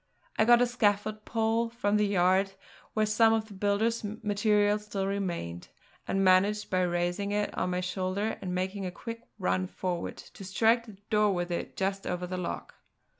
[0.39, 2.53] I got a scaffold pole from the yard
[2.95, 5.67] where some of the builder's material still remained,
[6.07, 10.43] and managed by raising it on my shoulder and making a quick run forward to
[10.43, 12.73] strike the door with it just over the lock.